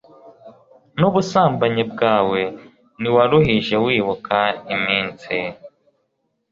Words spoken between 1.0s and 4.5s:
ubusambanyi bwawe ntiwaruhije wibuka